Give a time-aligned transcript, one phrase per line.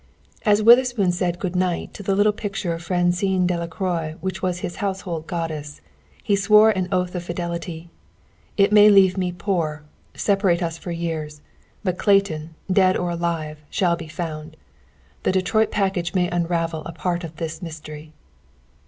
[0.47, 4.77] As Witherspoon said "Good night" to the little picture of Francine Delacroix, which was his
[4.77, 5.79] household goddess,
[6.23, 7.91] he swore an oath of fidelity.
[8.57, 9.83] "It may leave me poor,
[10.15, 11.41] separate us for years;
[11.83, 14.57] but Clayton, dead or alive, shall be found.
[15.21, 18.11] The Detroit package may unravel a part of this mystery."